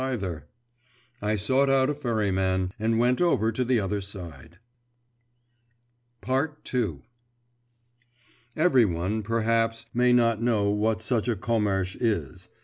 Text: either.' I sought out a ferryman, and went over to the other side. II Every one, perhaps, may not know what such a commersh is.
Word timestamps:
either.' 0.03 0.47
I 1.21 1.35
sought 1.35 1.69
out 1.69 1.87
a 1.91 1.93
ferryman, 1.93 2.71
and 2.79 2.97
went 2.97 3.21
over 3.21 3.51
to 3.51 3.63
the 3.63 3.79
other 3.79 4.01
side. 4.01 4.57
II 6.27 7.01
Every 8.55 8.85
one, 8.85 9.21
perhaps, 9.21 9.85
may 9.93 10.11
not 10.11 10.41
know 10.41 10.71
what 10.71 11.03
such 11.03 11.27
a 11.27 11.35
commersh 11.35 11.95
is. 11.99 12.49